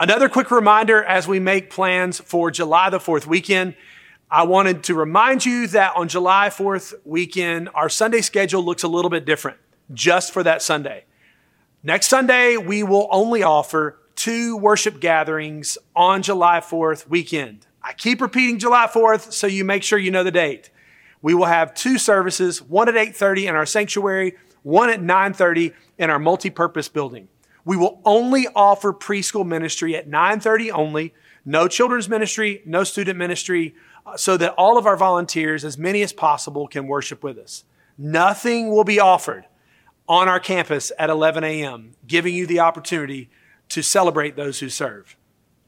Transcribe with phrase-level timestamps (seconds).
[0.00, 3.76] Another quick reminder as we make plans for July the 4th weekend,
[4.28, 8.88] I wanted to remind you that on July 4th weekend, our Sunday schedule looks a
[8.88, 9.58] little bit different
[9.92, 11.04] just for that Sunday.
[11.84, 17.68] Next Sunday, we will only offer two worship gatherings on July 4th weekend.
[17.80, 20.70] I keep repeating July 4th so you make sure you know the date.
[21.22, 26.10] We will have two services, one at 8:30 in our sanctuary, one at 9:30 in
[26.10, 27.28] our multi-purpose building.
[27.64, 33.74] We will only offer preschool ministry at 9:30 only, no children's ministry, no student ministry,
[34.06, 37.64] uh, so that all of our volunteers, as many as possible, can worship with us.
[37.96, 39.46] Nothing will be offered
[40.08, 43.30] on our campus at 11 a.m., giving you the opportunity
[43.70, 45.16] to celebrate those who serve.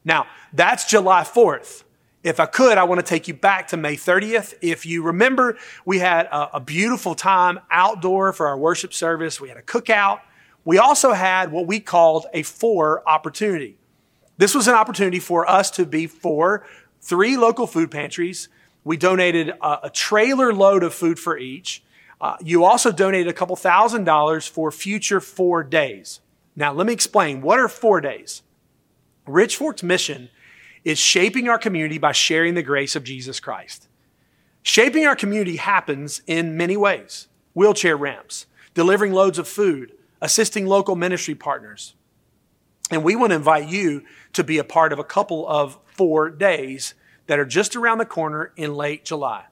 [0.05, 1.83] Now, that's July 4th.
[2.23, 4.53] If I could, I want to take you back to May 30th.
[4.61, 9.39] If you remember, we had a, a, beautiful time outdoor for our worship service.
[9.39, 10.19] We had a cookout.
[10.67, 13.77] We also had what we called a for opportunity.
[14.35, 16.67] This was an opportunity for us to be for
[16.99, 18.49] three local food pantries.
[18.83, 21.85] We donated a, a trailer load of food for each.
[22.19, 26.19] Uh, you also donated a couple thousand dollars for future for days.
[26.53, 27.41] Now, let me explain.
[27.41, 28.41] What are for days?
[29.25, 30.29] Rich Fork's mission
[30.83, 33.87] is shaping our community by sharing the grace of Jesus Christ.
[34.63, 40.95] Shaping our community happens in many ways wheelchair ramps, delivering loads of food, assisting local
[40.95, 41.93] ministry partners.
[42.89, 46.29] And we want to invite you to be a part of a couple of for
[46.29, 46.93] days
[47.27, 49.45] that are just around the corner in late July.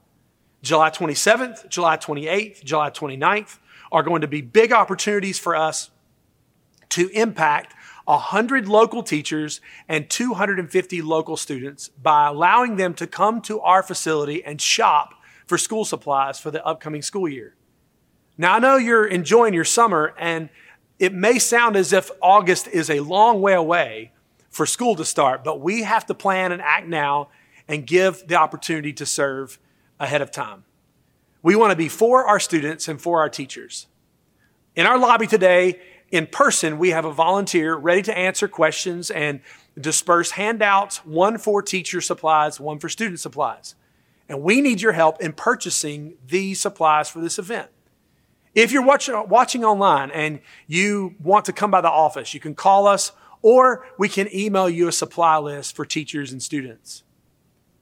[0.62, 3.58] July 27th, July 28th, July 29th
[3.92, 5.90] are going to be big opportunities for us
[6.88, 7.74] to impact
[8.06, 14.44] 100 local teachers and 250 local students by allowing them to come to our facility
[14.44, 15.14] and shop
[15.46, 17.55] for school supplies for the upcoming school year.
[18.38, 20.50] Now, I know you're enjoying your summer, and
[20.98, 24.12] it may sound as if August is a long way away
[24.50, 27.28] for school to start, but we have to plan and act now
[27.68, 29.58] and give the opportunity to serve
[29.98, 30.64] ahead of time.
[31.42, 33.86] We want to be for our students and for our teachers.
[34.74, 39.40] In our lobby today, in person, we have a volunteer ready to answer questions and
[39.78, 43.74] disperse handouts, one for teacher supplies, one for student supplies.
[44.28, 47.70] And we need your help in purchasing these supplies for this event.
[48.56, 52.40] If you're watch, uh, watching online and you want to come by the office, you
[52.40, 53.12] can call us
[53.42, 57.04] or we can email you a supply list for teachers and students.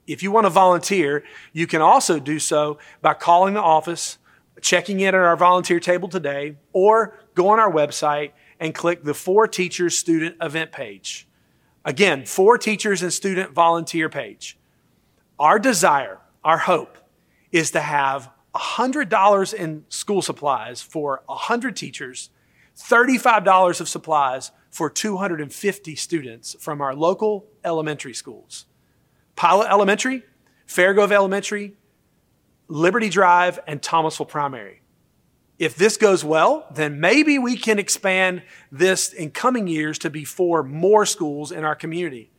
[0.08, 4.18] If you want to volunteer, you can also do so by calling the office,
[4.60, 9.14] checking in at our volunteer table today, or go on our website and click the
[9.14, 11.28] For Teachers Student Event page.
[11.84, 14.58] Again, For Teachers and Student Volunteer page.
[15.38, 16.98] Our desire, our hope,
[17.52, 22.30] is to have $100 in school supplies for 100 teachers,
[22.76, 28.66] $35 of supplies for 250 students from our local elementary schools.
[29.36, 30.22] Pilot Elementary,
[30.66, 31.74] Fairgrove Elementary,
[32.68, 34.80] Liberty Drive, and Thomasville Primary.
[35.58, 38.42] If this goes well, then maybe we can expand
[38.72, 42.30] this in coming years to be for more schools in our community.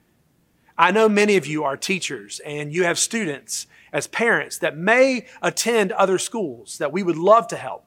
[0.77, 5.25] I know many of you are teachers and you have students as parents that may
[5.41, 7.85] attend other schools that we would love to help.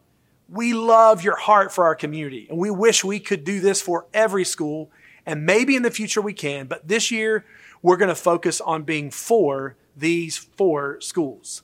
[0.49, 4.07] We love your heart for our community and we wish we could do this for
[4.15, 4.91] every school
[5.27, 7.45] and maybe in the future we can, but this year
[7.83, 11.63] we're going to focus on being for these four schools.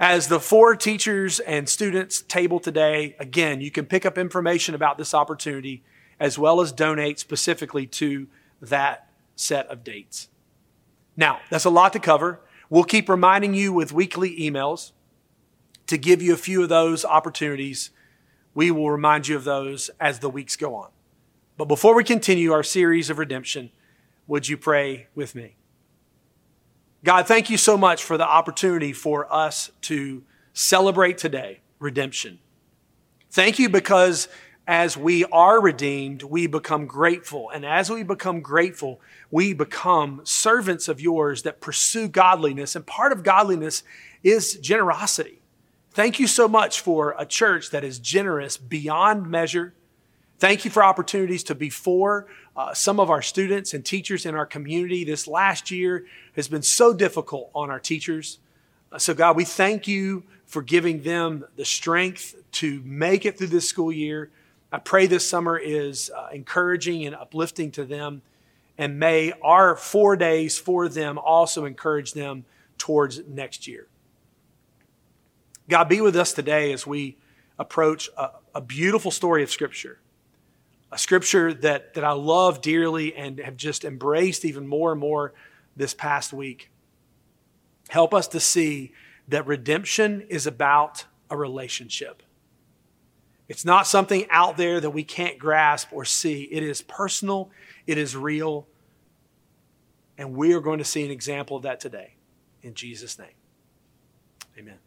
[0.00, 4.96] As the for teachers and students table today, again, you can pick up information about
[4.96, 5.84] this opportunity
[6.18, 8.26] as well as donate specifically to
[8.62, 10.28] that set of dates.
[11.14, 12.40] Now, that's a lot to cover.
[12.72, 14.92] We'll keep reminding you with weekly emails
[15.88, 17.90] to give you a few of those opportunities.
[18.54, 20.88] We will remind you of those as the weeks go on.
[21.58, 23.72] But before we continue our series of redemption,
[24.26, 25.56] would you pray with me?
[27.04, 30.24] God, thank you so much for the opportunity for us to
[30.54, 32.38] celebrate today redemption.
[33.30, 34.28] Thank you because
[34.66, 37.50] as we are redeemed, we become grateful.
[37.50, 39.00] And as we become grateful,
[39.30, 42.76] we become servants of yours that pursue godliness.
[42.76, 43.82] And part of godliness
[44.22, 45.40] is generosity.
[45.90, 49.74] Thank you so much for a church that is generous beyond measure.
[50.38, 52.26] Thank you for opportunities to be for
[52.56, 55.04] uh, some of our students and teachers in our community.
[55.04, 58.38] This last year has been so difficult on our teachers.
[58.90, 63.48] Uh, so, God, we thank you for giving them the strength to make it through
[63.48, 64.30] this school year.
[64.72, 68.22] I pray this summer is uh, encouraging and uplifting to them.
[68.78, 72.44] And may our for days for them also encourage them
[72.78, 73.86] towards next year.
[75.68, 77.16] God, be with us today as we
[77.58, 79.98] approach a, a beautiful story of Scripture
[80.92, 85.32] a scripture that, that I love dearly and have just embraced even more and more
[85.74, 86.70] this past week.
[87.88, 88.92] Help us to see
[89.26, 92.22] that redemption is about a relationship.
[93.52, 96.44] It's not something out there that we can't grasp or see.
[96.44, 97.50] It is personal,
[97.86, 98.66] it is real,
[100.16, 102.14] and we are going to see an example of that today.
[102.62, 103.34] In Jesus' name,
[104.58, 104.78] amen.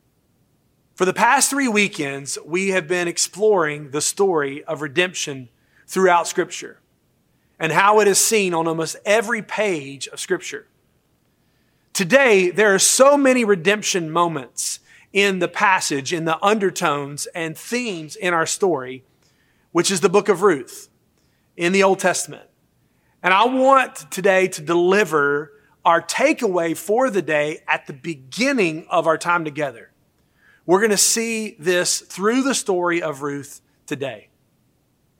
[0.95, 5.49] For the past three weekends, we have been exploring the story of redemption
[5.85, 6.79] throughout Scripture
[7.59, 10.65] and how it is seen on almost every page of Scripture.
[11.93, 14.79] Today, there are so many redemption moments
[15.15, 19.01] in the passage, in the undertones and themes in our story,
[19.71, 20.89] which is the book of Ruth
[21.55, 22.43] in the Old Testament.
[23.23, 25.53] And I want today to deliver
[25.85, 29.89] our takeaway for the day at the beginning of our time together.
[30.65, 34.27] We're going to see this through the story of Ruth today.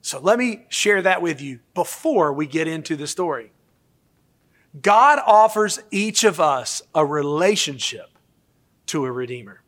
[0.02, 3.50] So let me share that with you before we get into the story.
[4.78, 8.10] God offers each of us a relationship
[8.88, 9.62] to a Redeemer.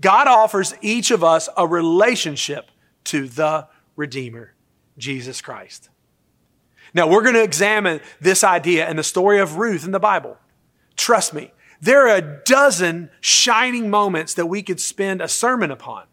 [0.00, 2.70] God offers each of us a relationship
[3.04, 4.52] to the Redeemer,
[4.98, 5.88] Jesus Christ.
[6.92, 10.38] Now, we're going to examine this idea and the story of Ruth in the Bible.
[10.96, 16.04] Trust me, there are a dozen shining moments that we could spend a sermon upon.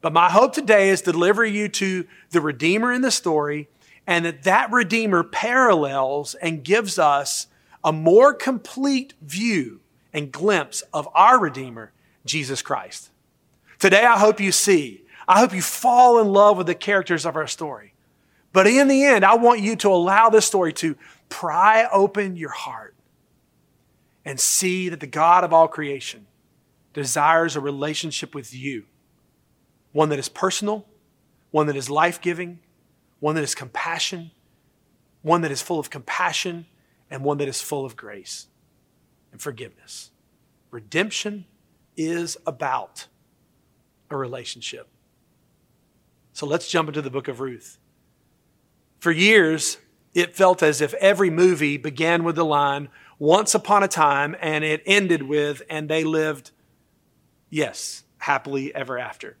[0.00, 3.68] But my hope today is to deliver you to the Redeemer in the story
[4.06, 7.46] and that that Redeemer parallels and gives us
[7.82, 9.80] a more complete view
[10.12, 11.92] and glimpse of our Redeemer,
[12.24, 13.10] Jesus Christ.
[13.84, 17.36] Today, I hope you see, I hope you fall in love with the characters of
[17.36, 17.92] our story.
[18.50, 20.96] But in the end, I want you to allow this story to
[21.28, 22.94] pry open your heart
[24.24, 26.26] and see that the God of all creation
[26.94, 28.86] desires a relationship with you
[29.92, 30.86] one that is personal,
[31.50, 32.60] one that is life giving,
[33.20, 34.30] one that is compassion,
[35.20, 36.64] one that is full of compassion,
[37.10, 38.46] and one that is full of grace
[39.30, 40.10] and forgiveness.
[40.70, 41.44] Redemption
[41.98, 43.08] is about
[44.14, 44.88] a relationship.
[46.32, 47.78] So let's jump into the book of Ruth.
[48.98, 49.78] For years,
[50.14, 52.88] it felt as if every movie began with the line,
[53.18, 56.50] once upon a time, and it ended with, and they lived,
[57.50, 59.36] yes, happily ever after.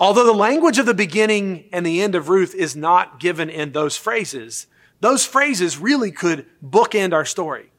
[0.00, 3.72] Although the language of the beginning and the end of Ruth is not given in
[3.72, 4.66] those phrases,
[5.00, 7.70] those phrases really could bookend our story.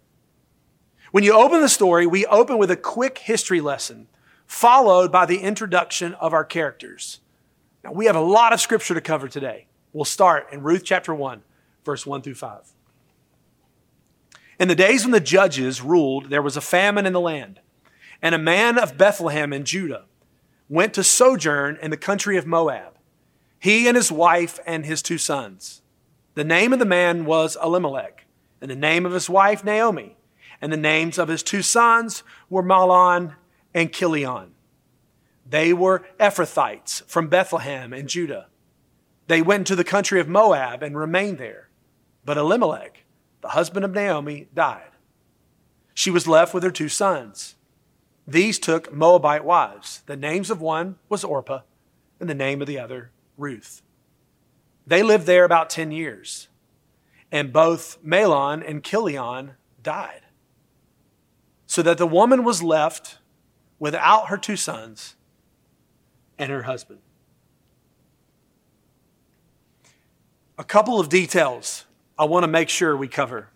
[1.11, 4.07] When you open the story, we open with a quick history lesson,
[4.45, 7.19] followed by the introduction of our characters.
[7.83, 9.67] Now, we have a lot of scripture to cover today.
[9.91, 11.41] We'll start in Ruth chapter 1,
[11.83, 12.73] verse 1 through 5.
[14.59, 17.59] In the days when the judges ruled, there was a famine in the land,
[18.21, 20.05] and a man of Bethlehem in Judah
[20.69, 22.93] went to sojourn in the country of Moab,
[23.59, 25.81] he and his wife and his two sons.
[26.35, 28.25] The name of the man was Elimelech,
[28.61, 30.15] and the name of his wife Naomi,
[30.61, 33.35] and the names of his two sons were Mahlon
[33.73, 34.51] and Chilion.
[35.45, 38.47] They were Ephrathites from Bethlehem and Judah.
[39.27, 41.69] They went to the country of Moab and remained there.
[42.25, 43.03] But Elimelech,
[43.41, 44.91] the husband of Naomi, died.
[45.93, 47.55] She was left with her two sons.
[48.27, 50.01] These took Moabite wives.
[50.05, 51.61] The names of one was Orpah,
[52.19, 53.81] and the name of the other, Ruth.
[54.87, 56.47] They lived there about 10 years,
[57.31, 60.21] and both Mahlon and Chilion died.
[61.65, 63.17] So that the woman was left
[63.83, 65.15] without her two sons
[66.39, 66.99] and her husband.
[70.57, 71.85] a couple of details
[72.17, 73.49] I want to make sure we cover.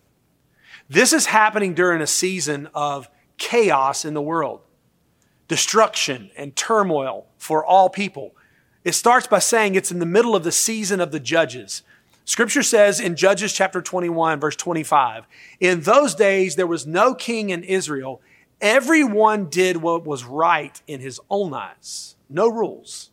[0.90, 4.62] This is happening during a season of chaos in the world,
[5.48, 8.36] destruction and turmoil for all people.
[8.84, 11.84] It starts by saying it's in the middle of the season of the judges.
[12.26, 15.28] Scripture says in Judges chapter 21, verse 25,
[15.62, 18.22] in those days there was no king in Israel.
[18.60, 22.16] Everyone did what was right in his own eyes.
[22.30, 23.12] No rules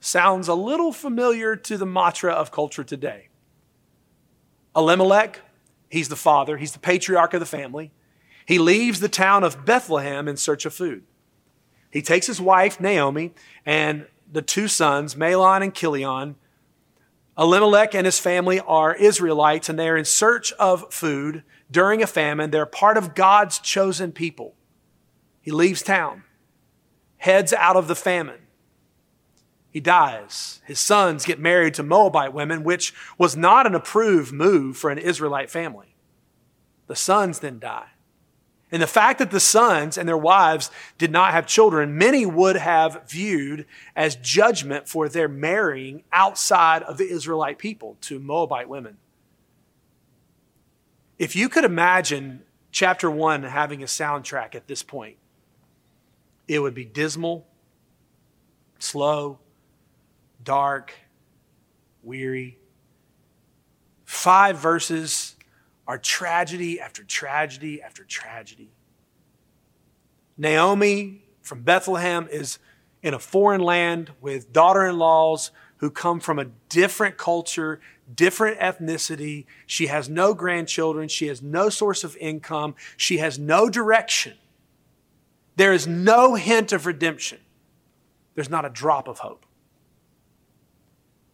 [0.00, 3.28] sounds a little familiar to the mantra of culture today.
[4.74, 5.40] Elimelech,
[5.90, 7.92] he's the father, he's the patriarch of the family.
[8.46, 11.04] He leaves the town of Bethlehem in search of food.
[11.90, 13.32] He takes his wife, Naomi,
[13.66, 16.36] and the two sons, Mahlon and Chilion.
[17.38, 22.50] Elimelech and his family are Israelites, and they're in search of food during a famine.
[22.50, 24.54] They're part of God's chosen people.
[25.40, 26.24] He leaves town,
[27.18, 28.40] heads out of the famine
[29.70, 30.60] he dies.
[30.64, 34.98] His sons get married to Moabite women, which was not an approved move for an
[34.98, 35.94] Israelite family.
[36.88, 37.86] The sons then die.
[38.72, 42.56] And the fact that the sons and their wives did not have children, many would
[42.56, 48.98] have viewed as judgment for their marrying outside of the Israelite people to Moabite women.
[51.20, 55.18] If you could imagine chapter one having a soundtrack at this point,
[56.48, 57.46] it would be dismal,
[58.78, 59.38] slow,
[60.42, 60.94] dark,
[62.02, 62.56] weary.
[64.06, 65.36] Five verses
[65.86, 68.70] are tragedy after tragedy after tragedy.
[70.38, 72.58] Naomi from Bethlehem is
[73.02, 77.78] in a foreign land with daughter in laws who come from a different culture,
[78.16, 79.46] different ethnicity.
[79.66, 81.08] She has no grandchildren.
[81.08, 82.74] She has no source of income.
[82.96, 84.34] She has no direction.
[85.56, 87.38] There is no hint of redemption.
[88.34, 89.44] There's not a drop of hope.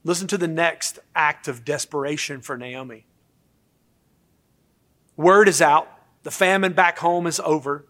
[0.04, 3.06] Listen to the next act of desperation for Naomi.
[5.16, 5.88] Word is out.
[6.23, 7.85] The famine back home is over.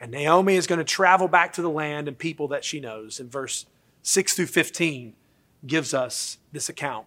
[0.00, 3.20] And Naomi is going to travel back to the land and people that she knows.
[3.20, 3.66] In verse
[4.02, 5.14] 6 through 15
[5.64, 7.06] gives us this account.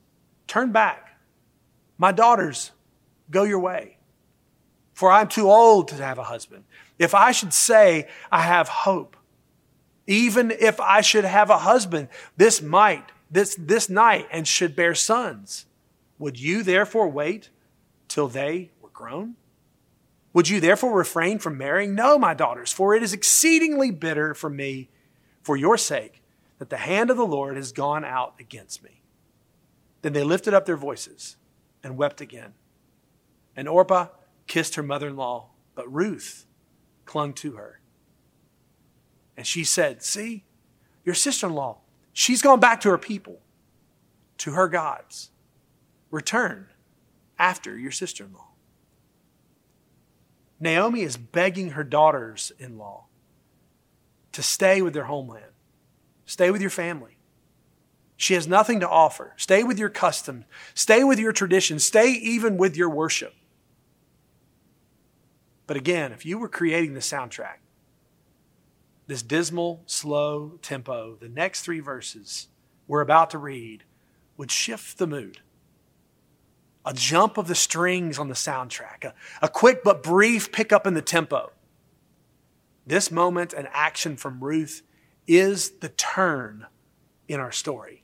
[0.51, 1.17] Turn back.
[1.97, 2.71] My daughters,
[3.29, 3.95] go your way.
[4.91, 6.65] For I'm too old to have a husband.
[6.99, 9.15] If I should say I have hope,
[10.07, 14.93] even if I should have a husband this might, this, this night, and should bear
[14.93, 15.67] sons,
[16.19, 17.49] would you therefore wait
[18.09, 19.35] till they were grown?
[20.33, 21.95] Would you therefore refrain from marrying?
[21.95, 24.89] No, my daughters, for it is exceedingly bitter for me,
[25.43, 26.21] for your sake,
[26.59, 29.00] that the hand of the Lord has gone out against me.
[30.01, 31.37] Then they lifted up their voices
[31.83, 32.53] and wept again.
[33.55, 34.07] And Orpah
[34.47, 36.45] kissed her mother in law, but Ruth
[37.05, 37.79] clung to her.
[39.37, 40.45] And she said, See,
[41.03, 41.79] your sister in law,
[42.13, 43.39] she's gone back to her people,
[44.39, 45.31] to her gods
[46.09, 46.67] return
[47.39, 48.49] after your sister in law.
[50.59, 53.05] Naomi is begging her daughters in law
[54.31, 55.53] to stay with their homeland,
[56.25, 57.17] stay with your family.
[58.21, 59.33] She has nothing to offer.
[59.35, 63.33] Stay with your customs, stay with your traditions, stay even with your worship.
[65.65, 67.57] But again, if you were creating the soundtrack,
[69.07, 72.49] this dismal, slow tempo, the next three verses
[72.87, 73.85] we're about to read
[74.37, 75.39] would shift the mood
[76.85, 80.93] a jump of the strings on the soundtrack, a, a quick but brief pickup in
[80.93, 81.51] the tempo.
[82.85, 84.83] This moment and action from Ruth
[85.25, 86.67] is the turn
[87.27, 88.03] in our story.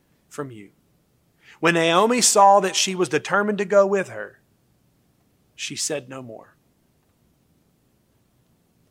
[0.31, 0.71] from you.
[1.59, 4.39] When Naomi saw that she was determined to go with her,
[5.55, 6.55] she said no more.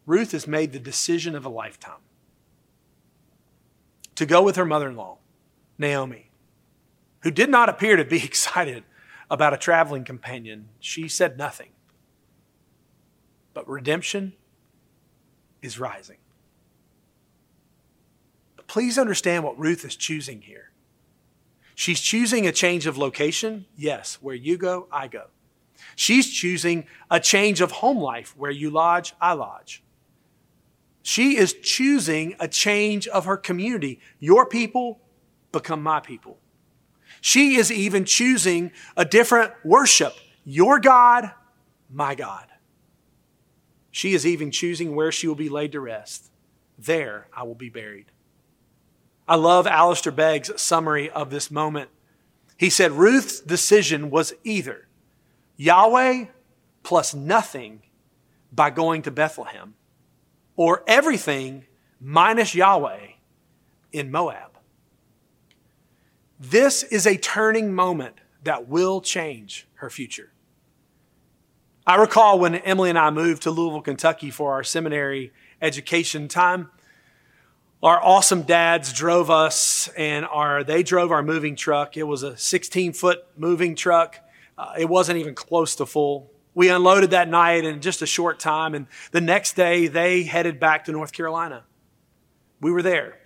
[0.06, 2.04] Ruth has made the decision of a lifetime
[4.14, 5.18] to go with her mother in law,
[5.76, 6.30] Naomi
[7.23, 8.85] who did not appear to be excited
[9.30, 11.70] about a traveling companion, she said nothing.
[13.54, 14.32] But redemption
[15.62, 16.18] is rising.
[18.56, 20.69] But please understand what Ruth is choosing here.
[21.80, 23.64] She's choosing a change of location.
[23.75, 25.28] Yes, where you go, I go.
[25.96, 28.34] She's choosing a change of home life.
[28.37, 29.82] Where you lodge, I lodge.
[31.00, 33.99] She is choosing a change of her community.
[34.18, 35.00] Your people
[35.52, 36.37] become my people.
[37.22, 40.12] She is even choosing a different worship.
[40.44, 41.30] Your God,
[41.88, 42.49] my God.
[43.90, 46.30] She is even choosing where she will be laid to rest.
[46.78, 48.12] There I will be buried.
[49.30, 51.88] I love Alistair Begg's summary of this moment.
[52.56, 54.88] He said Ruth's decision was either
[55.56, 56.25] Yahweh
[56.82, 57.82] plus nothing
[58.50, 59.75] by going to Bethlehem,
[60.56, 61.66] or everything
[62.00, 63.06] minus Yahweh
[63.92, 64.58] in Moab.
[66.40, 70.32] This is a turning moment that will change her future.
[71.87, 75.32] I recall when Emily and I moved to Louisville, Kentucky for our seminary
[75.62, 76.72] education time.
[77.82, 81.96] Our awesome dads drove us, and our they drove our moving truck.
[81.96, 84.18] It was a 16 foot moving truck.
[84.58, 86.30] Uh, it wasn't even close to full.
[86.54, 90.60] We unloaded that night in just a short time, and the next day they headed
[90.60, 91.64] back to North Carolina.
[92.60, 93.18] We were there.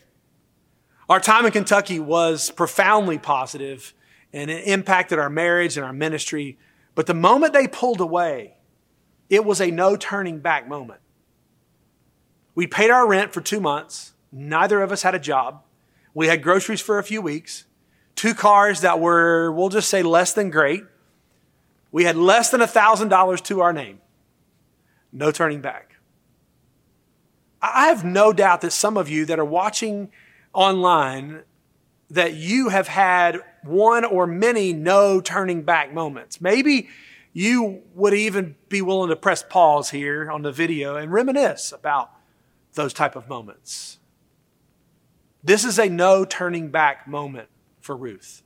[1.08, 3.92] Our time in Kentucky was profoundly positive,
[4.32, 6.58] and it impacted our marriage and our ministry.
[6.94, 8.54] But the moment they pulled away,
[9.28, 11.00] it was a no turning back moment.
[12.54, 14.13] We paid our rent for two months.
[14.36, 15.62] Neither of us had a job.
[16.12, 17.66] We had groceries for a few weeks,
[18.16, 20.82] two cars that were, we'll just say, less than great.
[21.92, 24.00] We had less than $1,000 to our name.
[25.12, 25.94] No turning back.
[27.62, 30.10] I have no doubt that some of you that are watching
[30.52, 31.44] online
[32.10, 36.40] that you have had one or many no turning back moments.
[36.40, 36.88] Maybe
[37.32, 42.10] you would even be willing to press pause here on the video and reminisce about
[42.74, 43.98] those type of moments.
[45.44, 47.48] This is a no turning back moment
[47.80, 48.42] for Ruth.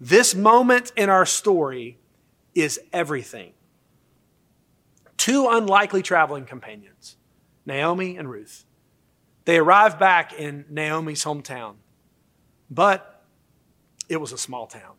[0.00, 1.98] This moment in our story
[2.54, 3.52] is everything.
[5.16, 7.16] Two unlikely traveling companions,
[7.64, 8.64] Naomi and Ruth.
[9.46, 11.74] They arrive back in Naomi's hometown,
[12.70, 13.24] but
[14.08, 14.94] it was a small town.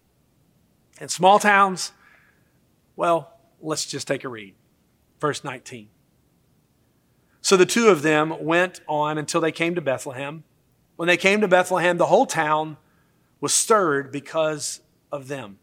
[1.00, 1.92] And small towns,
[2.96, 4.56] well, let's just take a read.
[5.20, 5.90] Verse 19.
[7.42, 10.44] So the two of them went on until they came to Bethlehem.
[10.98, 12.78] When they came to Bethlehem, the whole town
[13.40, 15.60] was stirred because of them.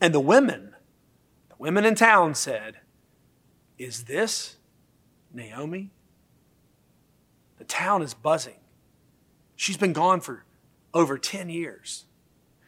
[0.00, 0.74] And the women,
[1.50, 2.78] the women in town said,
[3.78, 4.56] Is this
[5.32, 5.90] Naomi?
[7.58, 8.60] The town is buzzing.
[9.54, 10.44] She's been gone for
[10.94, 12.06] over 10 years.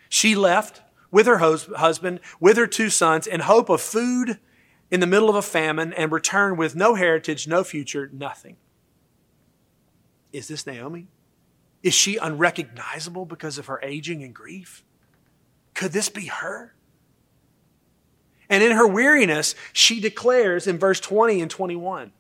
[0.09, 4.39] She left with her husband, with her two sons, in hope of food
[4.91, 8.57] in the middle of a famine and returned with no heritage, no future, nothing.
[10.33, 11.09] Is this Naomi?
[11.83, 14.85] Is she unrecognizable because of her aging and grief?
[15.75, 16.75] Could this be her?
[18.49, 22.13] And in her weariness, she declares in verse 20 and 21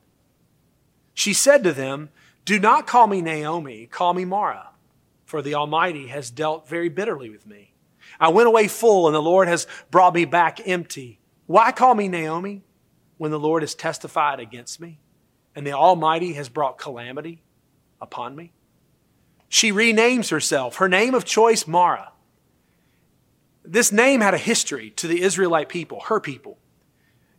[1.14, 2.10] She said to them,
[2.44, 4.70] do not call me Naomi, call me Mara,
[5.24, 7.74] for the Almighty has dealt very bitterly with me.
[8.18, 11.20] I went away full, and the Lord has brought me back empty.
[11.46, 12.62] Why call me Naomi
[13.18, 14.98] when the Lord has testified against me,
[15.54, 17.42] and the Almighty has brought calamity
[18.00, 18.52] upon me?
[19.48, 22.12] She renames herself, her name of choice, Mara.
[23.64, 26.58] This name had a history to the Israelite people, her people.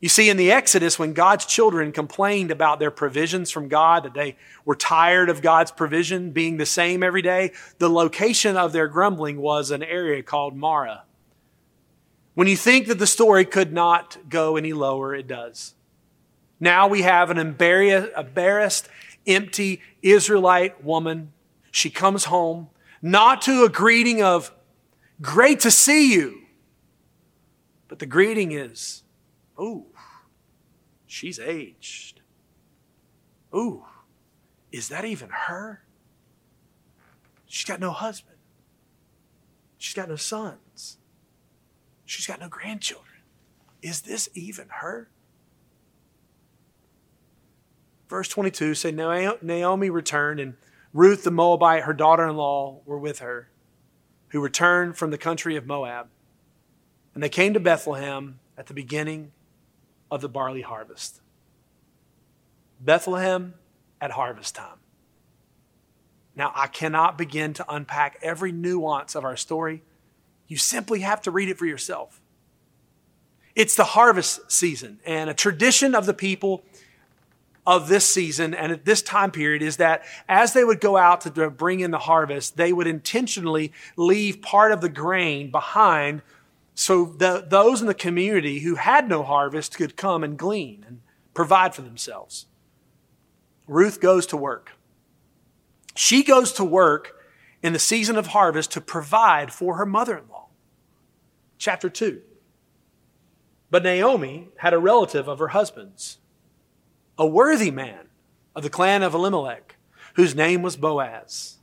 [0.02, 4.16] You see, in the Exodus, when God's children complained about their provisions from God, that
[4.16, 8.88] they were tired of God's provision being the same every day, the location of their
[8.88, 11.04] grumbling was an area called Mara.
[12.34, 15.76] When you think that the story could not go any lower, it does.
[16.60, 18.90] Now we have an embarrassed,
[19.26, 21.32] empty Israelite woman.
[21.72, 22.70] She comes home,
[23.02, 24.52] not to a greeting of,
[25.22, 26.42] great to see you,
[27.88, 29.04] but the greeting is,
[29.58, 29.86] oh,
[31.06, 32.22] she's aged.
[33.54, 33.86] Ooh,
[34.72, 35.84] is that even her?
[37.46, 38.38] She's got no husband.
[39.78, 40.98] She's got no sons.
[42.06, 43.08] She's got no grandchildren.
[43.82, 45.10] Is this even her?
[48.12, 50.56] Verse 22 say Naomi returned, and
[50.94, 53.50] Ruth the Moabite, her daughter in law, were with her,
[54.32, 56.10] who returned from the country of Moab.
[57.14, 59.32] And they came to Bethlehem at the beginning
[60.12, 61.22] of the barley harvest.
[62.82, 63.54] Bethlehem
[64.02, 64.80] at harvest time.
[66.36, 69.84] Now, I cannot begin to unpack every nuance of our story.
[70.50, 72.20] You simply have to read it for yourself.
[73.56, 76.66] It's the harvest season, and a tradition of the people
[77.66, 81.22] of this season and at this time period is that as they would go out
[81.22, 86.22] to bring in the harvest, they would intentionally leave part of the grain behind
[86.74, 91.02] so the, those in the community who had no harvest could come and glean and
[91.34, 92.48] provide for themselves.
[93.68, 94.72] Ruth goes to work.
[95.96, 97.16] She goes to work
[97.62, 100.48] in the season of harvest to provide for her mother in law.
[101.58, 102.22] Chapter 2.
[103.70, 106.18] But Naomi had a relative of her husband's
[107.18, 108.08] a worthy man
[108.56, 109.76] of the clan of Elimelech,
[110.16, 111.58] whose name was Boaz.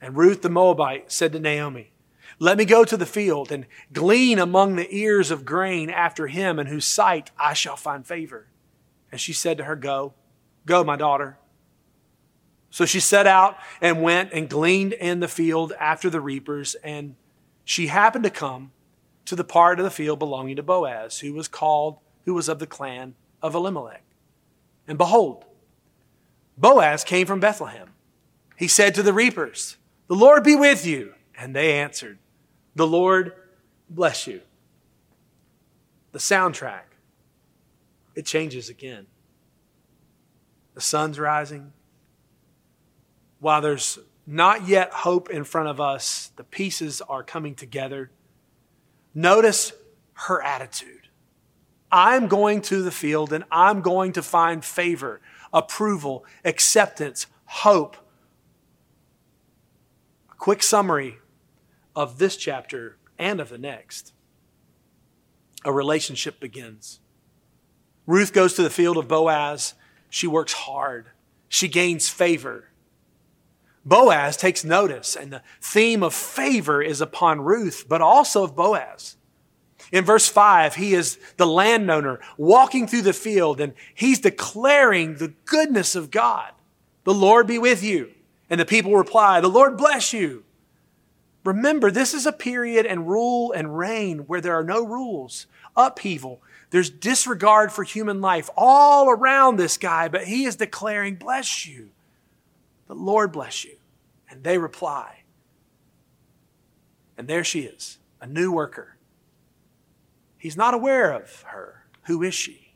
[0.00, 1.92] And Ruth the Moabite said to Naomi,
[2.38, 6.58] Let me go to the field and glean among the ears of grain after him,
[6.58, 8.46] in whose sight I shall find favor.
[9.10, 10.14] And she said to her, Go,
[10.66, 11.38] go, my daughter.
[12.70, 17.16] So she set out and went and gleaned in the field after the reapers, and
[17.64, 18.72] she happened to come
[19.24, 22.58] to the part of the field belonging to Boaz, who was called, who was of
[22.58, 24.02] the clan of Elimelech.
[24.88, 25.44] And behold,
[26.56, 27.90] Boaz came from Bethlehem.
[28.56, 29.76] He said to the reapers,
[30.08, 31.14] The Lord be with you.
[31.36, 32.18] And they answered,
[32.74, 33.32] The Lord
[33.88, 34.40] bless you.
[36.10, 36.84] The soundtrack,
[38.16, 39.06] it changes again.
[40.74, 41.72] The sun's rising.
[43.40, 48.10] While there's not yet hope in front of us, the pieces are coming together.
[49.14, 49.72] Notice
[50.14, 51.07] her attitude.
[51.90, 55.20] I'm going to the field and I'm going to find favor,
[55.52, 57.96] approval, acceptance, hope.
[60.30, 61.18] A quick summary
[61.96, 64.12] of this chapter and of the next.
[65.64, 67.00] A relationship begins.
[68.06, 69.74] Ruth goes to the field of Boaz.
[70.08, 71.08] She works hard.
[71.48, 72.68] She gains favor.
[73.84, 79.16] Boaz takes notice, and the theme of favor is upon Ruth, but also of Boaz.
[79.92, 85.32] In verse 5, he is the landowner walking through the field, and he's declaring the
[85.44, 86.52] goodness of God.
[87.04, 88.10] The Lord be with you.
[88.50, 90.44] And the people reply, The Lord bless you.
[91.44, 96.42] Remember, this is a period and rule and reign where there are no rules, upheaval.
[96.70, 101.90] There's disregard for human life all around this guy, but he is declaring, Bless you.
[102.86, 103.76] The Lord bless you.
[104.30, 105.20] And they reply.
[107.16, 108.97] And there she is, a new worker.
[110.38, 111.84] He's not aware of her.
[112.04, 112.74] Who is she?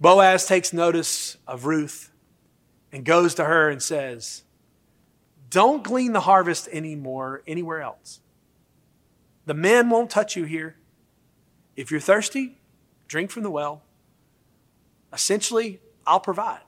[0.00, 2.10] Boaz takes notice of Ruth
[2.92, 4.42] and goes to her and says,
[5.48, 8.20] Don't glean the harvest anymore anywhere else.
[9.46, 10.76] The men won't touch you here.
[11.76, 12.58] If you're thirsty,
[13.08, 13.82] drink from the well.
[15.12, 16.60] Essentially, I'll provide.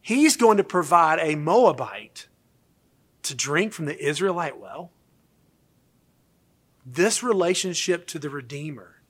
[0.00, 2.28] He's going to provide a Moabite
[3.22, 4.90] to drink from the Israelite well.
[6.84, 9.02] This relationship to the Redeemer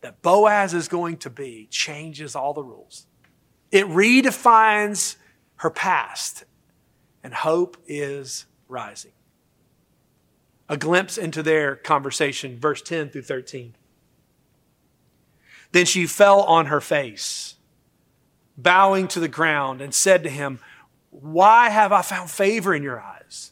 [0.00, 3.06] that Boaz is going to be changes all the rules.
[3.70, 5.16] It redefines
[5.56, 6.44] her past,
[7.22, 9.12] and hope is rising.
[10.68, 13.76] A glimpse into their conversation, verse 10 through 13.
[15.70, 17.56] Then she fell on her face
[18.56, 20.60] bowing to the ground, and said to him,
[21.10, 23.51] Why have I found favor in your eyes?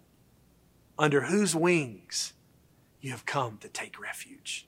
[1.01, 2.33] under whose wings
[3.01, 4.67] you have come to take refuge.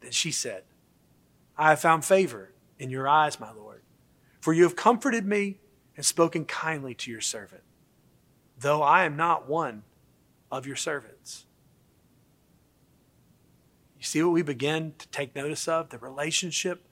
[0.00, 0.64] Then she said,
[1.56, 3.80] I have found favor in your eyes, my Lord,
[4.38, 5.60] for you have comforted me
[5.96, 7.62] and spoken kindly to your servant,
[8.60, 9.82] though I am not one
[10.52, 11.46] of your servants.
[13.96, 15.88] You see what we begin to take notice of?
[15.88, 16.84] The relationship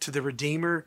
[0.00, 0.84] to the Redeemer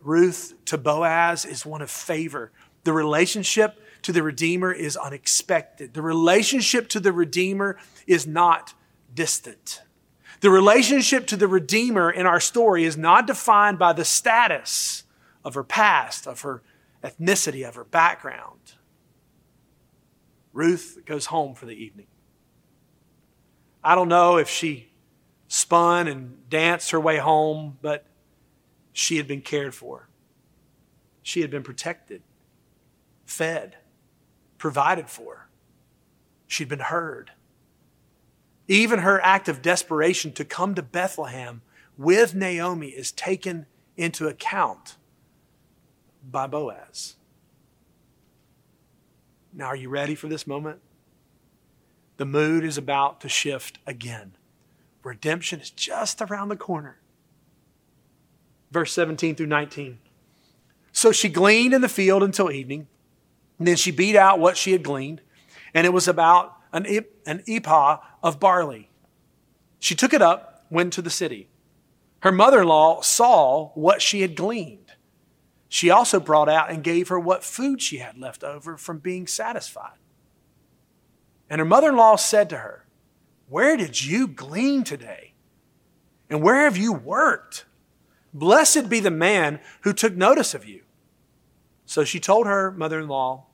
[0.00, 2.50] Ruth to Boaz is one of favor.
[2.82, 5.94] The relationship to the Redeemer is unexpected.
[5.94, 8.74] The relationship to the Redeemer is not
[9.14, 9.82] distant.
[10.40, 15.04] The relationship to the Redeemer in our story is not defined by the status
[15.44, 16.62] of her past, of her
[17.02, 18.74] ethnicity, of her background.
[20.52, 22.06] Ruth goes home for the evening.
[23.84, 24.90] I don't know if she
[25.48, 28.06] spun and danced her way home, but
[28.92, 30.08] she had been cared for.
[31.22, 32.22] She had been protected,
[33.24, 33.76] fed,
[34.60, 35.48] provided for.
[36.46, 37.32] She'd been heard.
[38.68, 41.62] Even her act of desperation to come to Bethlehem
[41.98, 44.94] with Naomi is taken into account
[46.22, 47.16] by Boaz.
[49.52, 50.78] Now, are you ready for this moment?
[52.16, 54.36] The mood is about to shift again.
[55.02, 57.00] Redemption is just around the corner
[58.70, 59.98] verse 17 through 19.
[60.92, 62.86] So she gleaned in the field until evening.
[63.60, 65.20] And then she beat out what she had gleaned,
[65.74, 66.86] and it was about an,
[67.26, 68.88] an ephah of barley.
[69.78, 71.46] She took it up, went to the city.
[72.20, 74.92] Her mother in law saw what she had gleaned.
[75.68, 79.26] She also brought out and gave her what food she had left over from being
[79.26, 79.98] satisfied.
[81.50, 82.86] And her mother in law said to her,
[83.46, 85.34] Where did you glean today?
[86.30, 87.66] And where have you worked?
[88.32, 90.80] Blessed be the man who took notice of you.
[91.84, 93.48] So she told her mother in law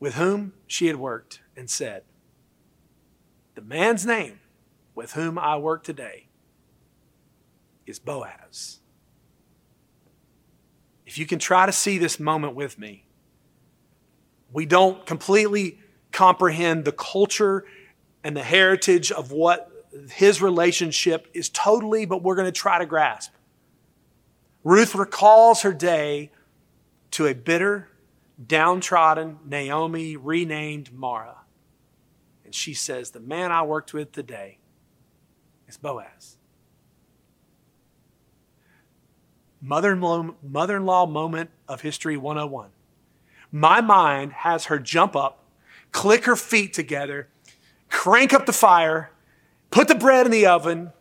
[0.00, 2.02] with whom she had worked and said,
[3.54, 4.40] The man's name
[4.94, 6.28] with whom I work today
[7.86, 8.80] is Boaz.
[11.06, 13.06] If you can try to see this moment with me,
[14.52, 15.78] we don't completely
[16.12, 17.64] comprehend the culture
[18.22, 19.70] and the heritage of what
[20.10, 23.32] his relationship is totally, but we're going to try to grasp.
[24.64, 26.30] Ruth recalls her day
[27.12, 27.88] to a bitter,
[28.46, 31.38] downtrodden Naomi renamed Mara.
[32.44, 34.58] And she says, The man I worked with today
[35.66, 36.36] is Boaz.
[39.60, 42.70] Mother in law moment of history 101.
[43.50, 45.44] My mind has her jump up,
[45.90, 47.28] click her feet together,
[47.88, 49.10] crank up the fire,
[49.70, 50.92] put the bread in the oven,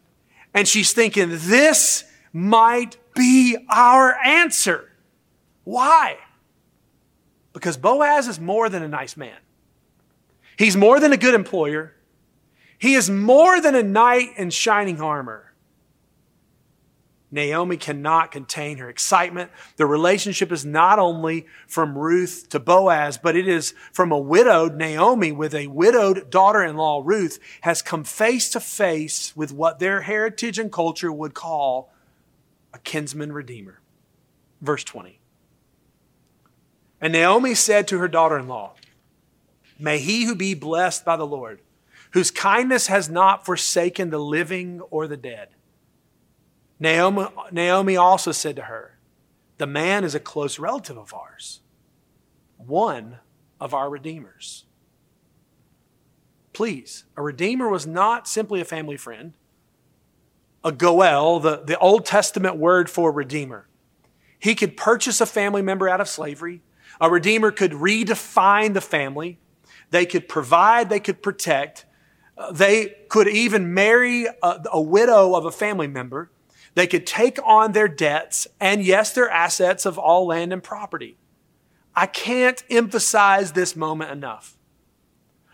[0.54, 4.92] and she's thinking, This might be our answer.
[5.64, 6.18] Why?
[7.58, 9.40] Because Boaz is more than a nice man.
[10.60, 11.96] He's more than a good employer.
[12.78, 15.56] He is more than a knight in shining armor.
[17.32, 19.50] Naomi cannot contain her excitement.
[19.78, 24.76] The relationship is not only from Ruth to Boaz, but it is from a widowed
[24.76, 29.80] Naomi with a widowed daughter in law, Ruth, has come face to face with what
[29.80, 31.92] their heritage and culture would call
[32.72, 33.82] a kinsman redeemer.
[34.62, 35.20] Verse 20.
[37.00, 38.74] And Naomi said to her daughter in law,
[39.80, 41.62] May he who be blessed by the Lord,
[42.12, 45.50] whose kindness has not forsaken the living or the dead.
[46.80, 48.98] Naomi, Naomi also said to her,
[49.58, 51.62] The man is a close relative of ours,
[52.58, 53.20] one
[53.60, 54.66] of our redeemers.
[56.54, 59.34] Please, a redeemer was not simply a family friend.
[60.64, 63.68] A goel, the, the Old Testament word for redeemer.
[64.40, 66.62] He could purchase a family member out of slavery.
[67.00, 69.40] A redeemer could redefine the family.
[69.92, 71.86] They could provide, they could protect.
[72.52, 76.32] They could even marry a, a widow of a family member.
[76.76, 81.18] They could take on their debts and, yes, their assets of all land and property.
[81.96, 84.56] I can't emphasize this moment enough.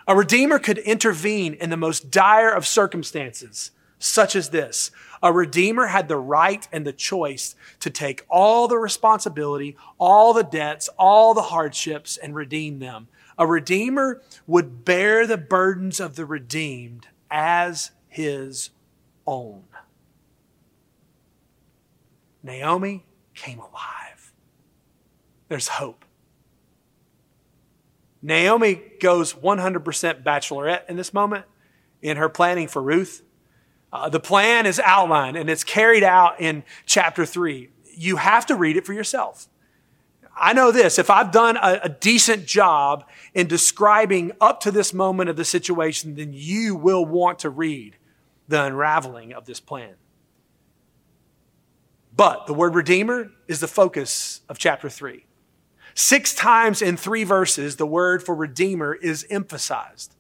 [0.06, 4.92] A redeemer could intervene in the most dire of circumstances, such as this.
[5.24, 10.44] A redeemer had the right and the choice to take all the responsibility, all the
[10.44, 13.08] debts, all the hardships, and redeem them.
[13.38, 18.72] A redeemer would bear the burdens of the redeemed as his
[19.26, 19.64] own.
[22.44, 24.34] Naomi came alive.
[25.48, 26.04] There's hope.
[28.22, 31.46] Naomi goes 100% bachelorette in this moment
[32.02, 33.24] in her planning for Ruth.
[33.94, 37.70] Uh, the plan is outlined and it's carried out in chapter three.
[37.96, 39.48] You have to read it for yourself.
[40.36, 44.96] I know this if I've done a, a decent job in describing up to this
[44.96, 47.96] moment of the situation, then you will want to read
[48.48, 49.94] the unraveling of this plan.
[52.16, 55.26] But the word Redeemer is the focus of chapter 3.
[55.94, 60.13] Six times in three verses, the word for Redeemer is emphasized.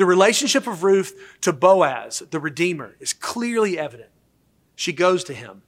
[0.00, 4.08] The relationship of Ruth to Boaz, the Redeemer, is clearly evident.
[4.74, 5.60] She goes to him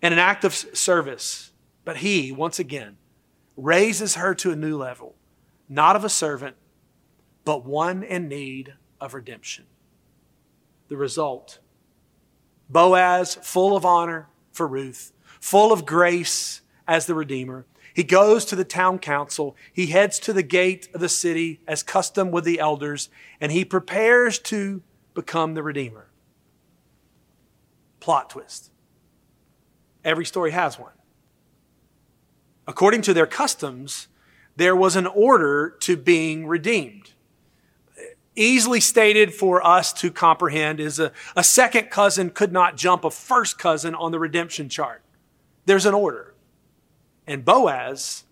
[0.00, 1.50] in an act of service,
[1.84, 2.98] but he, once again,
[3.56, 5.16] raises her to a new level,
[5.68, 6.54] not of a servant,
[7.44, 9.64] but one in need of redemption.
[10.86, 11.58] The result
[12.68, 17.66] Boaz, full of honor for Ruth, full of grace as the Redeemer,
[17.98, 19.56] he goes to the town council.
[19.72, 23.64] He heads to the gate of the city as custom with the elders, and he
[23.64, 24.84] prepares to
[25.14, 26.06] become the Redeemer.
[27.98, 28.70] Plot twist.
[30.04, 30.92] Every story has one.
[32.68, 34.06] According to their customs,
[34.54, 37.14] there was an order to being redeemed.
[38.36, 43.10] Easily stated for us to comprehend is a, a second cousin could not jump a
[43.10, 45.02] first cousin on the redemption chart.
[45.66, 46.36] There's an order.
[47.28, 48.24] And Boaz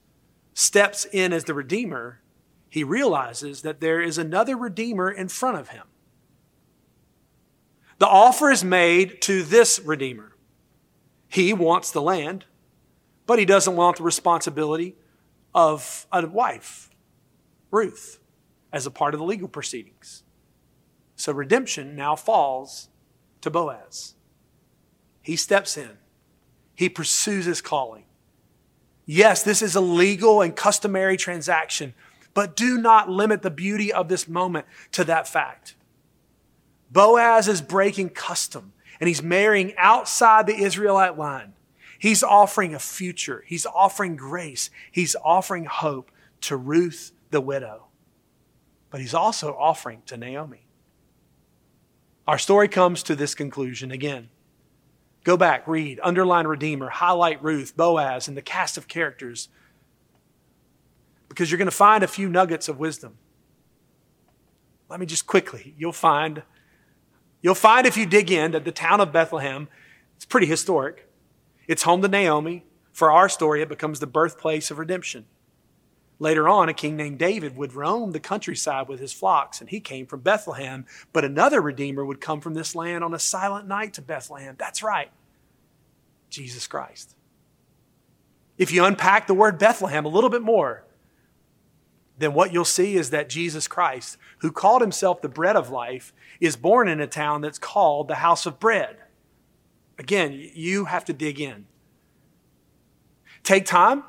[0.54, 2.22] steps in as the Redeemer,
[2.70, 5.84] he realizes that there is another Redeemer in front of him.
[7.98, 10.34] The offer is made to this Redeemer.
[11.28, 12.46] He wants the land,
[13.26, 14.96] but he doesn't want the responsibility
[15.54, 16.88] of a wife,
[17.70, 18.18] Ruth,
[18.72, 20.22] as a part of the legal proceedings.
[21.16, 22.88] So redemption now falls
[23.42, 24.14] to Boaz.
[25.20, 25.98] He steps in,
[26.74, 28.05] he pursues his calling.
[29.06, 31.94] Yes, this is a legal and customary transaction,
[32.34, 35.76] but do not limit the beauty of this moment to that fact.
[36.90, 41.54] Boaz is breaking custom and he's marrying outside the Israelite line.
[41.98, 46.10] He's offering a future, he's offering grace, he's offering hope
[46.42, 47.86] to Ruth the widow,
[48.90, 50.66] but he's also offering to Naomi.
[52.26, 54.28] Our story comes to this conclusion again.
[55.26, 59.48] Go back, read, underline Redeemer, highlight Ruth, Boaz, and the cast of characters
[61.28, 63.18] because you're going to find a few nuggets of wisdom.
[64.88, 66.44] Let me just quickly, you'll find
[67.42, 69.66] you'll find if you dig in that the town of Bethlehem,
[70.14, 71.08] it's pretty historic.
[71.66, 72.64] It's home to Naomi.
[72.92, 75.26] For our story, it becomes the birthplace of redemption.
[76.18, 79.80] Later on, a king named David would roam the countryside with his flocks, and he
[79.80, 80.86] came from Bethlehem.
[81.12, 84.54] But another Redeemer would come from this land on a silent night to Bethlehem.
[84.58, 85.10] That's right,
[86.30, 87.14] Jesus Christ.
[88.56, 90.84] If you unpack the word Bethlehem a little bit more,
[92.18, 96.14] then what you'll see is that Jesus Christ, who called himself the bread of life,
[96.40, 98.96] is born in a town that's called the house of bread.
[99.98, 101.66] Again, you have to dig in.
[103.42, 104.02] Take time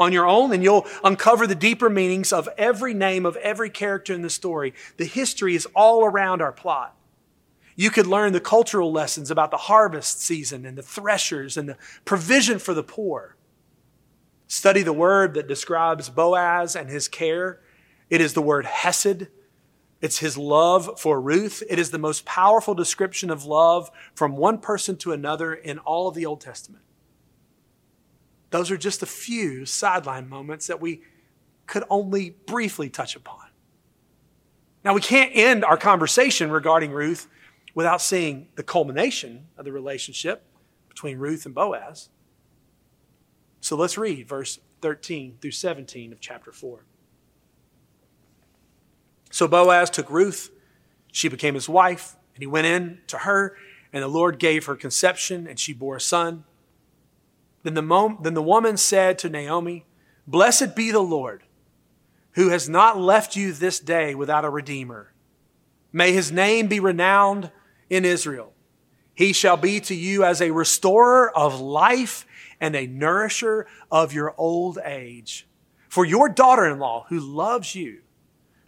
[0.00, 4.14] on your own and you'll uncover the deeper meanings of every name of every character
[4.14, 4.72] in the story.
[4.96, 6.96] The history is all around our plot.
[7.76, 11.76] You could learn the cultural lessons about the harvest season and the threshers and the
[12.04, 13.36] provision for the poor.
[14.48, 17.60] Study the word that describes Boaz and his care.
[18.08, 19.28] It is the word hesed.
[20.00, 21.62] It's his love for Ruth.
[21.68, 26.08] It is the most powerful description of love from one person to another in all
[26.08, 26.82] of the Old Testament.
[28.50, 31.02] Those are just a few sideline moments that we
[31.66, 33.46] could only briefly touch upon.
[34.84, 37.28] Now, we can't end our conversation regarding Ruth
[37.74, 40.42] without seeing the culmination of the relationship
[40.88, 42.08] between Ruth and Boaz.
[43.60, 46.84] So let's read verse 13 through 17 of chapter 4.
[49.30, 50.50] So Boaz took Ruth,
[51.12, 53.56] she became his wife, and he went in to her,
[53.92, 56.44] and the Lord gave her conception, and she bore a son.
[57.62, 59.84] Then the, mom, then the woman said to Naomi,
[60.26, 61.42] Blessed be the Lord,
[62.32, 65.12] who has not left you this day without a redeemer.
[65.92, 67.50] May his name be renowned
[67.88, 68.52] in Israel.
[69.14, 72.26] He shall be to you as a restorer of life
[72.60, 75.46] and a nourisher of your old age.
[75.88, 78.00] For your daughter in law, who loves you,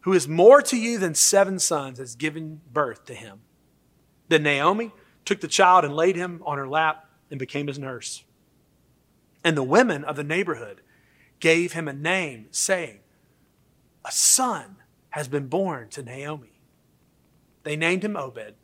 [0.01, 3.41] who is more to you than seven sons, has given birth to him.
[4.29, 4.93] Then Naomi
[5.25, 8.25] took the child and laid him on her lap and became his nurse.
[9.45, 10.81] And the women of the neighborhood
[11.41, 13.01] gave him a name, saying,
[14.05, 14.77] A son
[15.11, 16.61] has been born to Naomi.
[17.65, 18.55] They named him Obed.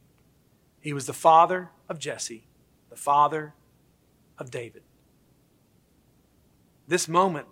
[0.80, 2.46] He was the father of Jesse,
[2.90, 3.54] the father
[4.38, 4.82] of David.
[6.86, 7.48] This moment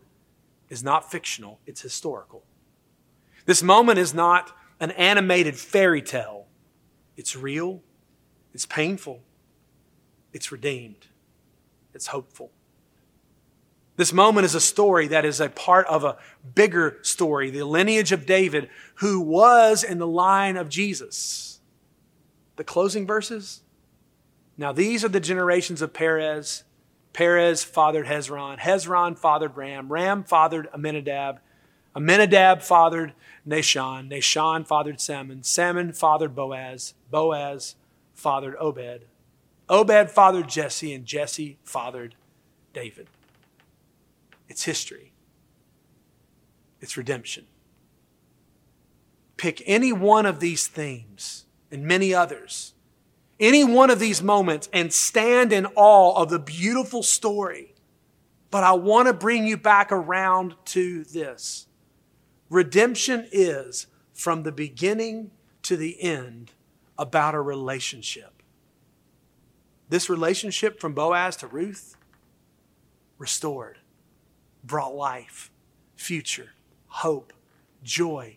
[0.69, 2.43] is not fictional, it's historical.
[3.45, 6.47] This moment is not an animated fairy tale.
[7.17, 7.83] It's real,
[8.53, 9.21] it's painful,
[10.33, 11.07] it's redeemed,
[11.95, 12.51] it's hopeful.
[13.97, 16.19] This moment is a story that is a part of a
[16.55, 21.61] bigger story, the lineage of David, who was in the line of Jesus.
[22.57, 23.63] The closing verses.
[24.59, 26.65] Now, these are the generations of Perez.
[27.15, 28.59] Perez fathered Hezron.
[28.59, 29.91] Hezron fathered Ram.
[29.91, 31.41] Ram fathered Amminadab.
[31.95, 33.15] Amminadab fathered
[33.49, 34.11] Nahshon.
[34.11, 35.43] Nahshon fathered Salmon.
[35.43, 36.93] Salmon fathered Boaz.
[37.11, 37.77] Boaz
[38.15, 39.07] fathered Obed.
[39.69, 42.15] Obed fathered Jesse, and Jesse fathered
[42.75, 43.09] David.
[44.49, 45.13] It's history,
[46.81, 47.47] it's redemption.
[49.37, 52.73] Pick any one of these themes and many others,
[53.39, 57.75] any one of these moments, and stand in awe of the beautiful story.
[58.51, 61.67] But I want to bring you back around to this.
[62.49, 65.33] Redemption is from the beginning
[65.65, 66.53] to the end
[66.97, 68.43] about a relationship.
[69.89, 71.97] This relationship from Boaz to Ruth,
[73.19, 73.79] restored
[74.67, 75.51] brought life,
[75.95, 76.51] future,
[76.89, 77.33] hope,
[77.83, 78.37] joy,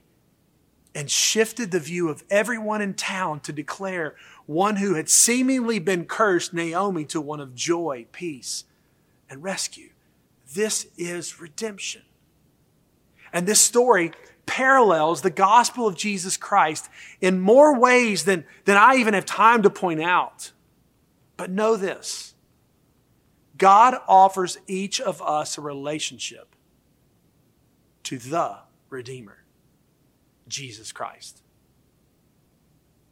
[0.95, 4.15] and shifted the view of everyone in town to declare
[4.45, 8.63] one who had seemingly been cursed, Naomi, to one of joy, peace,
[9.29, 9.89] and rescue.
[10.53, 12.01] This is redemption.
[13.31, 14.11] And this story
[14.45, 16.89] parallels the gospel of Jesus Christ
[17.21, 20.51] in more ways than, than I even have time to point out.
[21.37, 22.33] But know this
[23.59, 26.55] God offers each of us a relationship
[28.03, 28.57] to the
[28.89, 29.43] Redeemer,
[30.47, 31.43] Jesus Christ.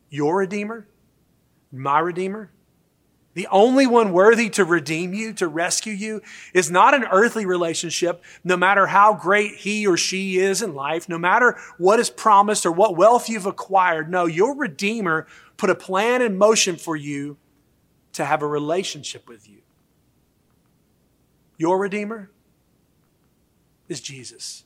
[0.10, 0.88] Your Redeemer,
[1.72, 2.50] my Redeemer,
[3.38, 6.24] The only one worthy to redeem you, to rescue you,
[6.56, 11.08] is not an earthly relationship, no matter how great he or she is in life,
[11.08, 14.10] no matter what is promised or what wealth you've acquired.
[14.10, 17.38] No, your Redeemer put a plan in motion for you
[18.14, 19.62] to have a relationship with you.
[21.58, 22.30] Your Redeemer
[23.88, 24.64] is Jesus.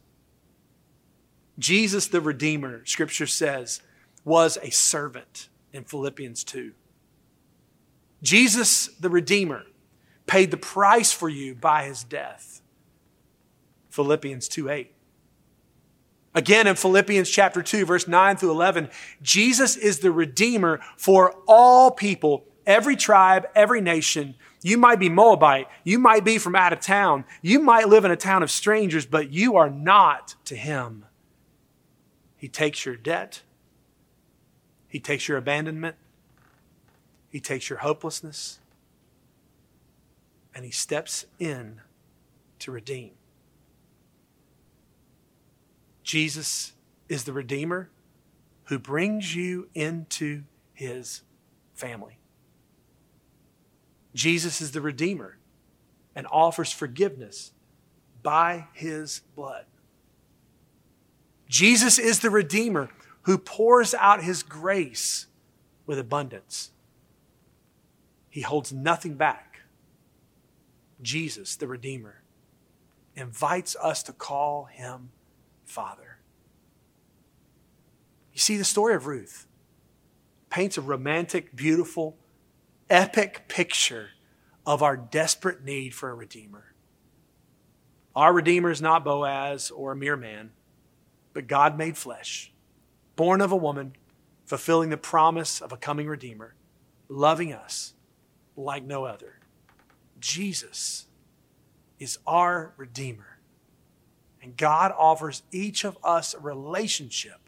[1.58, 3.82] Jesus, the Redeemer, Scripture says,
[4.24, 6.74] was a servant in Philippians 2.
[8.22, 9.64] Jesus, the Redeemer,
[10.26, 12.62] paid the price for you by his death.
[13.90, 14.92] Philippians 2 8.
[16.34, 18.90] Again, in Philippians chapter 2, verse 9 through 11,
[19.22, 24.36] Jesus is the Redeemer for all people, every tribe, every nation.
[24.64, 25.68] You might be Moabite.
[25.84, 27.26] You might be from out of town.
[27.42, 31.06] You might live in a town of strangers, but you are not to him.
[32.38, 33.42] He takes your debt.
[34.88, 35.96] He takes your abandonment.
[37.30, 38.60] He takes your hopelessness
[40.54, 41.82] and he steps in
[42.60, 43.12] to redeem.
[46.04, 46.74] Jesus
[47.08, 47.90] is the Redeemer
[48.66, 50.44] who brings you into
[50.74, 51.22] his
[51.74, 52.21] family.
[54.14, 55.38] Jesus is the Redeemer
[56.16, 57.52] and offers forgiveness
[58.22, 59.66] by his blood.
[61.48, 62.90] Jesus is the Redeemer
[63.24, 65.28] who pours out his grace
[65.86, 66.72] with abundance.
[68.30, 69.60] He holds nothing back.
[71.02, 72.22] Jesus, the Redeemer,
[73.16, 75.12] invites us to call him
[75.66, 76.18] Father.
[78.34, 79.48] You see, the story of Ruth
[80.50, 82.16] paints a romantic, beautiful,
[82.92, 84.10] epic picture
[84.66, 86.74] of our desperate need for a Redeemer.
[88.14, 90.52] Our Redeemer is not Boaz or a mere man,
[91.32, 92.52] but God made flesh,
[93.16, 93.96] born of a woman,
[94.46, 96.54] fulfilling the promise of a coming Redeemer,
[97.08, 97.94] loving us
[98.58, 99.40] like no other.
[100.20, 101.08] Jesus
[101.98, 103.40] is our Redeemer.
[104.42, 107.40] And God offers each of us a relationship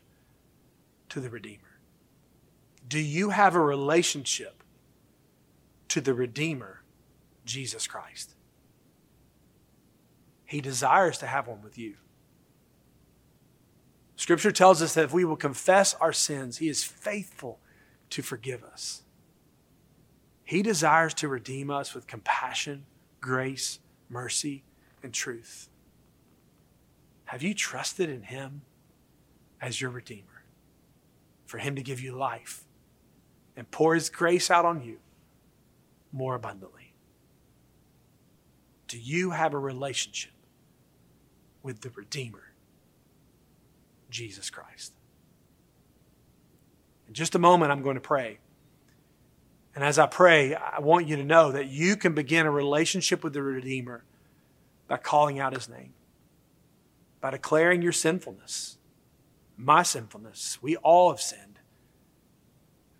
[1.10, 1.80] to the Redeemer.
[2.88, 4.63] Do you have a relationship
[5.94, 6.82] to the Redeemer,
[7.46, 8.36] Jesus Christ?
[10.46, 11.96] He desires to have one with you.
[14.16, 17.60] Scripture tells us that if we will confess our sins, He is faithful
[18.12, 19.04] to forgive us
[20.44, 22.86] he desires to redeem us with compassion,
[23.22, 23.80] grace,
[24.10, 24.64] mercy,
[25.02, 25.70] and truth.
[27.26, 28.62] Have you trusted in Him
[29.62, 30.44] as your Redeemer?
[31.46, 32.66] For Him to give you life
[33.56, 34.98] and pour His grace out on you
[36.14, 36.94] more abundantly?
[38.88, 40.32] Do you have a relationship
[41.64, 42.54] with the Redeemer,
[44.10, 44.94] Jesus Christ?
[47.08, 48.38] In just a moment, I'm going to pray.
[49.76, 53.24] And as I pray, I want you to know that you can begin a relationship
[53.24, 54.04] with the Redeemer
[54.88, 55.94] by calling out his name,
[57.20, 58.78] by declaring your sinfulness,
[59.58, 60.60] my sinfulness.
[60.62, 61.60] We all have sinned.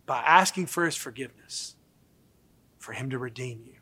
[0.06, 1.76] By asking for his forgiveness,
[2.84, 3.76] for him to redeem you.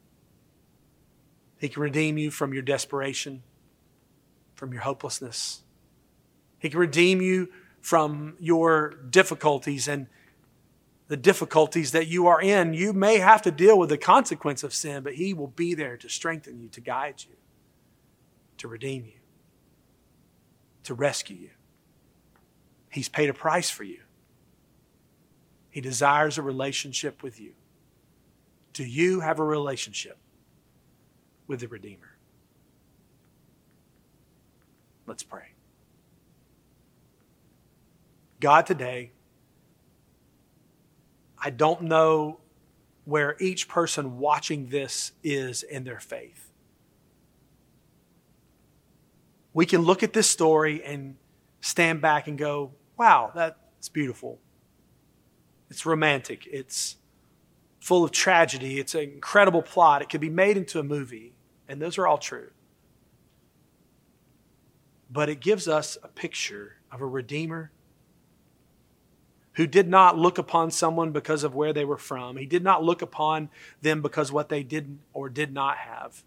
[1.57, 3.41] He can redeem you from your desperation,
[4.53, 5.63] from your hopelessness.
[6.59, 7.49] He can redeem you
[7.81, 10.05] from your difficulties and
[11.07, 14.71] the difficulties that you are in, you may have to deal with the consequence of
[14.71, 17.35] sin, but He will be there to strengthen you, to guide you,
[18.59, 19.19] to redeem you,
[20.83, 21.49] to rescue you.
[22.91, 24.01] He's paid a price for you.
[25.71, 27.53] He desires a relationship with you.
[28.73, 30.17] Do you have a relationship
[31.47, 32.17] with the Redeemer?
[35.05, 35.47] Let's pray.
[38.39, 39.11] God, today,
[41.37, 42.39] I don't know
[43.05, 46.51] where each person watching this is in their faith.
[49.53, 51.17] We can look at this story and
[51.59, 54.39] stand back and go, wow, that's beautiful.
[55.69, 56.47] It's romantic.
[56.49, 56.95] It's
[57.81, 58.79] full of tragedy.
[58.79, 60.01] It's an incredible plot.
[60.01, 61.33] It could be made into a movie.
[61.67, 62.51] And those are all true.
[65.11, 67.71] But it gives us a picture of a Redeemer
[69.53, 72.37] who did not look upon someone because of where they were from.
[72.37, 73.49] He did not look upon
[73.81, 76.23] them because what they did or did not have.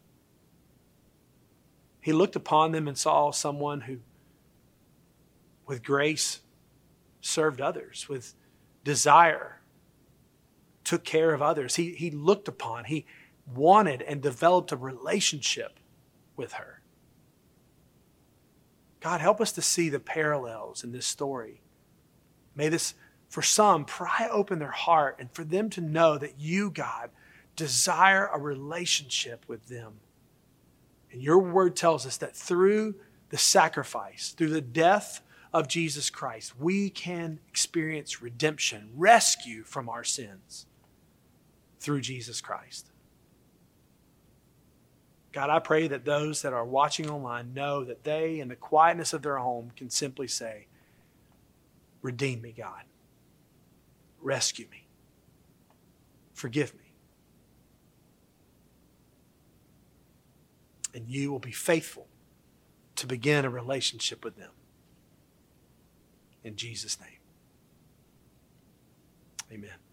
[2.00, 4.00] He looked upon them and saw someone who,
[5.66, 6.40] with grace,
[7.22, 8.34] served others, with
[8.82, 9.60] desire,
[10.84, 11.76] took care of others.
[11.76, 13.06] He, he looked upon, he
[13.52, 15.78] wanted and developed a relationship
[16.36, 16.80] with her.
[19.00, 21.60] God, help us to see the parallels in this story.
[22.54, 22.94] May this
[23.28, 27.10] for some, pry open their heart and for them to know that you, God,
[27.56, 29.94] desire a relationship with them.
[31.10, 32.94] And your word tells us that through
[33.30, 35.20] the sacrifice, through the death
[35.52, 40.66] of Jesus Christ, we can experience redemption, rescue from our sins
[41.84, 42.90] through Jesus Christ.
[45.32, 49.12] God, I pray that those that are watching online know that they, in the quietness
[49.12, 50.66] of their home, can simply say,
[52.00, 52.82] Redeem me, God.
[54.20, 54.86] Rescue me.
[56.32, 56.92] Forgive me.
[60.94, 62.06] And you will be faithful
[62.96, 64.52] to begin a relationship with them.
[66.44, 67.18] In Jesus' name.
[69.50, 69.83] Amen.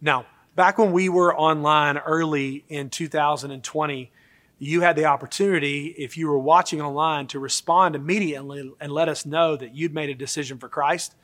[0.00, 4.10] Now, back when we were online early in 2020,
[4.58, 9.26] you had the opportunity, if you were watching online, to respond immediately and let us
[9.26, 11.14] know that you'd made a decision for Christ.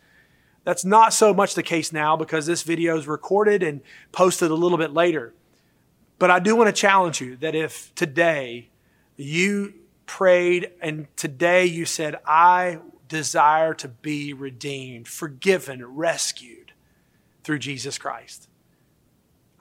[0.64, 3.80] That's not so much the case now because this video is recorded and
[4.12, 5.34] posted a little bit later.
[6.18, 8.68] But I do want to challenge you that if today
[9.16, 9.74] you
[10.06, 16.72] prayed and today you said, I desire to be redeemed, forgiven, rescued
[17.42, 18.48] through Jesus Christ.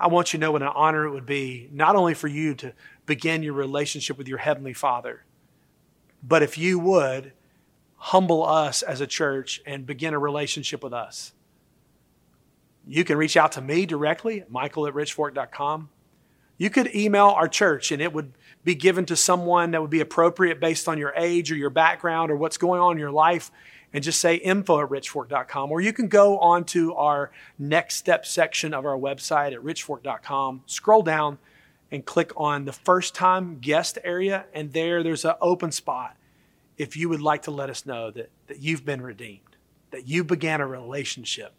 [0.01, 2.55] I want you to know what an honor it would be, not only for you
[2.55, 2.73] to
[3.05, 5.23] begin your relationship with your Heavenly Father,
[6.23, 7.33] but if you would
[8.03, 11.33] humble us as a church and begin a relationship with us.
[12.87, 15.89] You can reach out to me directly, michael at richfork.com.
[16.57, 18.33] You could email our church and it would
[18.63, 22.31] be given to someone that would be appropriate based on your age or your background
[22.31, 23.51] or what's going on in your life
[23.93, 25.71] and just say info at richfork.com.
[25.71, 30.63] Or you can go on to our next step section of our website at richfork.com,
[30.65, 31.37] scroll down
[31.91, 34.45] and click on the first time guest area.
[34.53, 36.15] And there, there's an open spot
[36.77, 39.57] if you would like to let us know that, that you've been redeemed,
[39.91, 41.53] that you began a relationship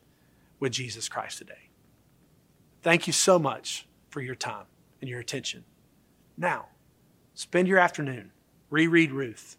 [0.58, 1.68] with Jesus Christ today.
[2.82, 4.66] Thank you so much for your time
[5.00, 5.64] and your attention.
[6.36, 6.66] Now,
[7.34, 8.32] spend your afternoon,
[8.70, 9.56] reread Ruth,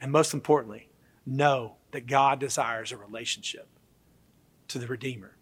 [0.00, 0.89] and most importantly,
[1.26, 3.68] know that God desires a relationship
[4.68, 5.36] to the Redeemer